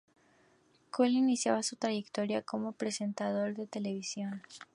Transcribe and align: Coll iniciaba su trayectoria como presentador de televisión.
Coll 0.89 1.11
iniciaba 1.13 1.61
su 1.61 1.75
trayectoria 1.75 2.41
como 2.41 2.71
presentador 2.71 3.53
de 3.53 3.67
televisión. 3.67 4.41